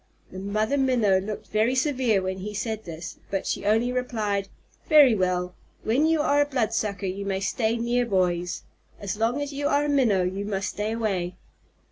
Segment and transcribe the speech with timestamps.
[0.31, 4.47] The Mother Minnow looked very severe when he said this, but she only replied,
[4.89, 5.53] "Very well.
[5.83, 8.63] When you are a Bloodsucker you may stay near boys.
[8.99, 11.35] As long as you are a Minnow, you must stay away."